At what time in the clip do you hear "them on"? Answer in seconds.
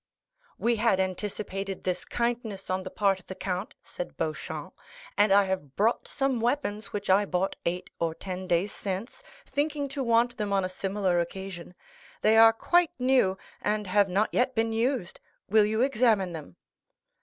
10.37-10.65